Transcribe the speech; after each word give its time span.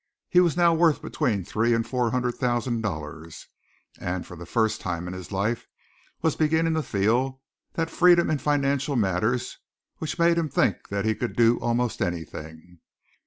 He 0.29 0.39
was 0.39 0.57
now 0.57 0.73
worth 0.73 0.99
between 1.03 1.43
three 1.45 1.75
and 1.75 1.85
four 1.87 2.09
hundred 2.09 2.31
thousand 2.33 2.81
dollars 2.81 3.49
and, 3.99 4.25
for 4.25 4.35
the 4.35 4.47
first 4.47 4.81
time 4.81 5.07
in 5.07 5.13
his 5.13 5.31
life, 5.31 5.67
was 6.23 6.35
beginning 6.35 6.73
to 6.73 6.81
feel 6.81 7.39
that 7.73 7.91
freedom 7.91 8.27
in 8.31 8.39
financial 8.39 8.95
matters 8.95 9.59
which 9.97 10.17
made 10.17 10.39
him 10.39 10.49
think 10.49 10.89
that 10.89 11.05
he 11.05 11.13
could 11.13 11.35
do 11.35 11.59
almost 11.59 12.01
anything. 12.01 12.79